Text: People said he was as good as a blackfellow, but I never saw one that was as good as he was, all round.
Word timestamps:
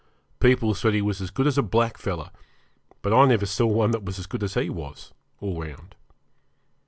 People 0.39 0.73
said 0.73 0.95
he 0.95 1.01
was 1.03 1.21
as 1.21 1.29
good 1.29 1.45
as 1.45 1.59
a 1.59 1.61
blackfellow, 1.61 2.31
but 3.03 3.13
I 3.13 3.25
never 3.27 3.45
saw 3.45 3.67
one 3.67 3.91
that 3.91 4.03
was 4.03 4.17
as 4.17 4.25
good 4.25 4.41
as 4.41 4.55
he 4.55 4.67
was, 4.67 5.13
all 5.39 5.61
round. 5.61 5.93